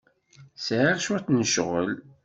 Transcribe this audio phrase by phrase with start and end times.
[0.65, 1.89] Sɛiɣ cwiṭ n ccɣel.